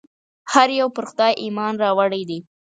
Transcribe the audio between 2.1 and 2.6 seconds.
دی.